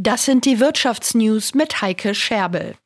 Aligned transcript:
Das 0.00 0.24
sind 0.24 0.44
die 0.44 0.60
Wirtschaftsnews 0.60 1.54
mit 1.54 1.82
Heike 1.82 2.14
Scherbel. 2.14 2.76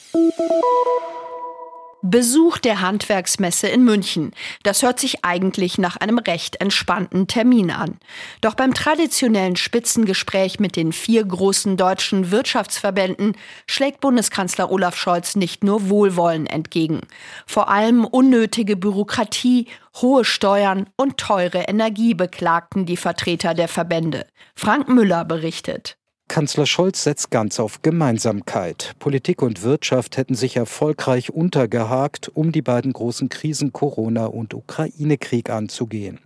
Besuch 2.00 2.57
der 2.57 2.81
Handwerksmesse 2.81 3.69
in 3.69 3.85
München. 3.85 4.31
Das 4.62 4.83
hört 4.83 4.99
sich 4.99 5.22
eigentlich 5.22 5.76
nach 5.76 5.98
einem 5.98 6.17
recht 6.17 6.58
entspannten 6.62 7.26
Termin 7.26 7.70
an. 7.70 7.98
Doch 8.40 8.54
beim 8.54 8.72
traditionellen 8.72 9.56
Spitzengespräch 9.56 10.59
mit 10.59 10.75
den 10.75 10.95
vier 10.95 11.22
großen 11.22 11.77
deutschen 11.77 12.30
Wirtschaftsverbänden 12.30 13.36
schlägt 13.66 14.00
Bundeskanzler 14.00 14.70
Olaf 14.70 14.96
Scholz 14.96 15.36
nicht 15.36 15.62
nur 15.64 15.90
Wohlwollen 15.90 16.46
entgegen. 16.46 17.02
Vor 17.46 17.68
allem 17.68 18.06
unnötige 18.06 18.79
Bürokratie, 18.79 19.66
hohe 20.00 20.24
Steuern 20.24 20.88
und 20.96 21.18
teure 21.18 21.64
Energie 21.64 22.14
beklagten 22.14 22.86
die 22.86 22.96
Vertreter 22.96 23.52
der 23.52 23.68
Verbände. 23.68 24.26
Frank 24.56 24.88
Müller 24.88 25.26
berichtet. 25.26 25.98
Kanzler 26.32 26.64
Scholz 26.64 27.02
setzt 27.02 27.30
ganz 27.30 27.60
auf 27.60 27.82
Gemeinsamkeit. 27.82 28.95
Politik 28.98 29.42
und 29.42 29.62
Wirtschaft 29.62 30.16
hätten 30.16 30.34
sich 30.34 30.56
erfolgreich 30.56 31.30
untergehakt, 31.30 32.30
um 32.32 32.52
die 32.52 32.62
beiden 32.62 32.95
großen 32.95 33.28
Krisen 33.28 33.74
Corona 33.74 34.24
und 34.24 34.54
Ukraine-Krieg 34.54 35.50
anzugehen. 35.50 36.20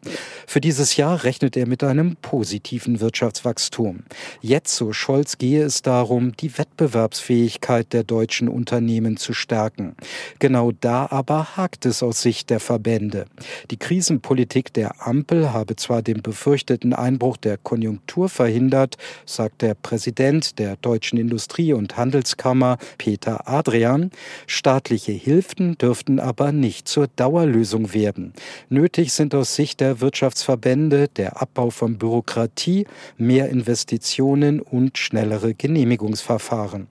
Für 0.46 0.60
dieses 0.60 0.96
Jahr 0.96 1.24
rechnet 1.24 1.56
er 1.56 1.66
mit 1.66 1.82
einem 1.82 2.16
positiven 2.16 3.00
Wirtschaftswachstum. 3.00 4.04
Jetzt, 4.40 4.76
so 4.76 4.92
Scholz, 4.92 5.38
gehe 5.38 5.64
es 5.64 5.82
darum, 5.82 6.36
die 6.36 6.56
Wettbewerbsfähigkeit 6.56 7.92
der 7.92 8.04
deutschen 8.04 8.48
Unternehmen 8.48 9.16
zu 9.16 9.32
stärken. 9.32 9.96
Genau 10.38 10.70
da 10.72 11.08
aber 11.10 11.56
hakt 11.56 11.84
es 11.84 12.02
aus 12.02 12.22
Sicht 12.22 12.50
der 12.50 12.60
Verbände. 12.60 13.26
Die 13.72 13.76
Krisenpolitik 13.76 14.72
der 14.72 15.06
Ampel 15.06 15.52
habe 15.52 15.74
zwar 15.76 16.00
den 16.00 16.22
befürchteten 16.22 16.92
Einbruch 16.92 17.36
der 17.36 17.58
Konjunktur 17.58 18.28
verhindert, 18.28 18.96
sagt 19.24 19.62
der 19.62 19.74
Präsident 19.74 20.58
der 20.60 20.76
Deutschen 20.76 21.18
Industrie- 21.18 21.72
und 21.72 21.96
Handelskammer 21.96 22.78
Peter 22.98 23.48
Adrian, 23.48 24.12
staatliche 24.46 25.12
Hilfen 25.12 25.76
dürften 25.76 26.20
aber 26.20 26.52
nicht 26.52 26.86
zur 26.86 27.08
Dauerlösung 27.08 27.92
werden. 27.92 28.32
Nötig 28.68 29.12
sind 29.12 29.34
aus 29.34 29.56
Sicht 29.56 29.80
der 29.80 30.00
Wirtschaftsverbände 30.36 31.08
der 31.08 31.40
Abbau 31.40 31.70
von 31.70 31.96
Bürokratie, 31.96 32.86
mehr 33.16 33.48
Investitionen 33.48 34.60
und 34.60 34.98
schnellere 34.98 35.54
Genehmigungsverfahren. 35.54 36.88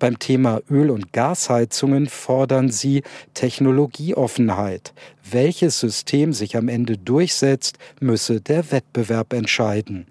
Beim 0.00 0.18
Thema 0.18 0.60
Öl- 0.68 0.90
und 0.90 1.12
Gasheizungen 1.12 2.08
fordern 2.08 2.70
sie 2.70 3.02
Technologieoffenheit. 3.34 4.92
Welches 5.30 5.78
System 5.78 6.32
sich 6.32 6.56
am 6.56 6.68
Ende 6.68 6.98
durchsetzt, 6.98 7.78
müsse 8.00 8.40
der 8.40 8.72
Wettbewerb 8.72 9.32
entscheiden. 9.32 10.06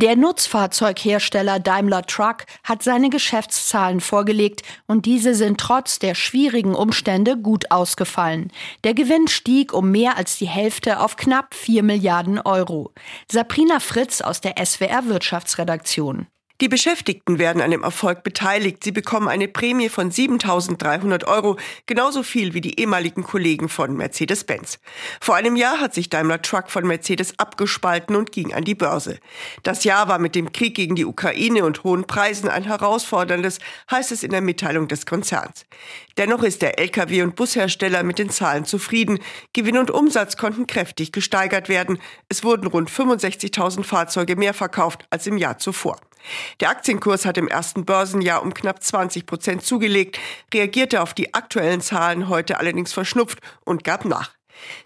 Der 0.00 0.14
Nutzfahrzeughersteller 0.14 1.58
Daimler 1.58 2.02
Truck 2.02 2.46
hat 2.62 2.84
seine 2.84 3.10
Geschäftszahlen 3.10 4.00
vorgelegt 4.00 4.62
und 4.86 5.06
diese 5.06 5.34
sind 5.34 5.58
trotz 5.58 5.98
der 5.98 6.14
schwierigen 6.14 6.76
Umstände 6.76 7.36
gut 7.36 7.72
ausgefallen. 7.72 8.52
Der 8.84 8.94
Gewinn 8.94 9.26
stieg 9.26 9.72
um 9.72 9.90
mehr 9.90 10.16
als 10.16 10.38
die 10.38 10.46
Hälfte 10.46 11.00
auf 11.00 11.16
knapp 11.16 11.52
4 11.52 11.82
Milliarden 11.82 12.38
Euro. 12.38 12.92
Sabrina 13.28 13.80
Fritz 13.80 14.20
aus 14.20 14.40
der 14.40 14.54
SWR 14.64 15.06
Wirtschaftsredaktion. 15.06 16.28
Die 16.60 16.68
Beschäftigten 16.68 17.38
werden 17.38 17.62
an 17.62 17.70
dem 17.70 17.84
Erfolg 17.84 18.24
beteiligt. 18.24 18.82
Sie 18.82 18.90
bekommen 18.90 19.28
eine 19.28 19.46
Prämie 19.46 19.88
von 19.88 20.10
7.300 20.10 21.24
Euro, 21.28 21.56
genauso 21.86 22.24
viel 22.24 22.52
wie 22.52 22.60
die 22.60 22.80
ehemaligen 22.80 23.22
Kollegen 23.22 23.68
von 23.68 23.96
Mercedes-Benz. 23.96 24.80
Vor 25.20 25.36
einem 25.36 25.54
Jahr 25.54 25.78
hat 25.78 25.94
sich 25.94 26.10
Daimler 26.10 26.42
Truck 26.42 26.68
von 26.68 26.84
Mercedes 26.84 27.38
abgespalten 27.38 28.16
und 28.16 28.32
ging 28.32 28.54
an 28.54 28.64
die 28.64 28.74
Börse. 28.74 29.20
Das 29.62 29.84
Jahr 29.84 30.08
war 30.08 30.18
mit 30.18 30.34
dem 30.34 30.50
Krieg 30.50 30.74
gegen 30.74 30.96
die 30.96 31.04
Ukraine 31.04 31.64
und 31.64 31.84
hohen 31.84 32.08
Preisen 32.08 32.48
ein 32.48 32.64
herausforderndes, 32.64 33.60
heißt 33.88 34.10
es 34.10 34.24
in 34.24 34.32
der 34.32 34.40
Mitteilung 34.40 34.88
des 34.88 35.06
Konzerns. 35.06 35.64
Dennoch 36.16 36.42
ist 36.42 36.62
der 36.62 36.80
Lkw- 36.80 37.22
und 37.22 37.36
Bushersteller 37.36 38.02
mit 38.02 38.18
den 38.18 38.30
Zahlen 38.30 38.64
zufrieden. 38.64 39.20
Gewinn 39.52 39.78
und 39.78 39.92
Umsatz 39.92 40.36
konnten 40.36 40.66
kräftig 40.66 41.12
gesteigert 41.12 41.68
werden. 41.68 42.00
Es 42.28 42.42
wurden 42.42 42.66
rund 42.66 42.90
65.000 42.90 43.84
Fahrzeuge 43.84 44.34
mehr 44.34 44.54
verkauft 44.54 45.06
als 45.10 45.28
im 45.28 45.38
Jahr 45.38 45.58
zuvor. 45.58 46.00
Der 46.60 46.70
Aktienkurs 46.70 47.24
hat 47.24 47.38
im 47.38 47.48
ersten 47.48 47.84
Börsenjahr 47.84 48.42
um 48.42 48.54
knapp 48.54 48.82
20 48.82 49.26
Prozent 49.26 49.64
zugelegt, 49.64 50.18
reagierte 50.52 51.02
auf 51.02 51.14
die 51.14 51.34
aktuellen 51.34 51.80
Zahlen 51.80 52.28
heute 52.28 52.58
allerdings 52.58 52.92
verschnupft 52.92 53.38
und 53.64 53.84
gab 53.84 54.04
nach. 54.04 54.38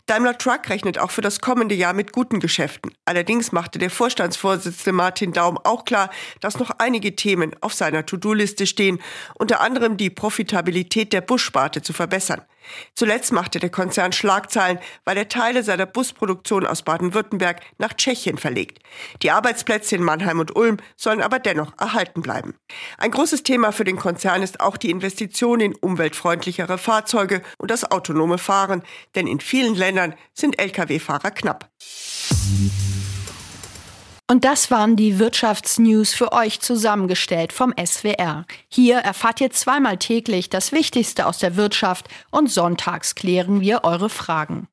Daimler 0.07 0.37
Truck 0.37 0.69
rechnet 0.69 0.99
auch 0.99 1.11
für 1.11 1.23
das 1.23 1.41
kommende 1.41 1.75
Jahr 1.75 1.95
mit 1.95 2.13
guten 2.13 2.41
Geschäften. 2.41 2.93
Allerdings 3.05 3.53
machte 3.53 3.79
der 3.79 3.91
Vorstandsvorsitzende 3.91 4.93
Martin 4.93 5.33
Daum 5.33 5.59
auch 5.59 5.85
klar, 5.85 6.11
dass 6.41 6.59
noch 6.59 6.71
einige 6.79 7.17
Themen 7.17 7.55
auf 7.61 7.75
seiner 7.75 8.05
To-Do-Liste 8.05 8.67
stehen, 8.67 9.01
unter 9.35 9.61
anderem 9.61 9.97
die 9.97 10.11
Profitabilität 10.11 11.13
der 11.13 11.21
Bussparte 11.21 11.83
zu 11.83 11.93
verbessern. 11.93 12.43
Zuletzt 12.95 13.33
machte 13.33 13.59
der 13.59 13.71
Konzern 13.71 14.13
Schlagzeilen, 14.13 14.79
weil 15.05 15.17
er 15.17 15.29
Teile 15.29 15.63
seiner 15.63 15.87
Busproduktion 15.87 16.67
aus 16.67 16.83
Baden-Württemberg 16.83 17.61
nach 17.79 17.95
Tschechien 17.95 18.39
verlegt. 18.39 18.79
Die 19.23 19.31
Arbeitsplätze 19.31 19.97
in 19.97 20.03
Mannheim 20.03 20.41
und 20.41 20.55
Ulm 20.57 20.79
sollen 20.97 21.23
aber 21.23 21.39
dennoch 21.39 21.73
erhalten 21.79 22.23
bleiben. 22.23 22.55
Ein 22.99 23.11
großes 23.11 23.43
Thema 23.43 23.73
für 23.73 23.85
den 23.85 23.97
Konzern 23.97 24.43
ist 24.43 24.61
auch 24.61 24.77
die 24.77 24.91
Investition 24.91 25.61
in 25.61 25.75
umweltfreundlichere 25.75 26.79
Fahrzeuge 26.79 27.43
und 27.59 27.71
das 27.71 27.91
autonome 27.91 28.39
Fahren, 28.39 28.83
denn 29.15 29.27
in 29.27 29.41
vielen 29.41 29.75
Ländern 29.75 30.15
sind 30.35 30.59
Lkw-Fahrer 30.59 31.31
knapp. 31.31 31.71
Und 34.33 34.47
das 34.47 34.71
waren 34.71 34.97
die 34.97 35.19
Wirtschaftsnews 35.19 36.15
für 36.15 36.33
euch 36.33 36.59
zusammengestellt 36.61 37.53
vom 37.53 37.75
SWR. 37.77 38.47
Hier 38.71 38.97
erfahrt 38.97 39.43
ihr 39.43 39.51
zweimal 39.51 39.99
täglich 39.99 40.49
das 40.49 40.73
Wichtigste 40.73 41.27
aus 41.27 41.37
der 41.37 41.57
Wirtschaft 41.57 42.09
und 42.31 42.51
sonntags 42.51 43.15
klären 43.15 43.61
wir 43.61 43.85
eure 43.85 44.09
Fragen. 44.09 44.69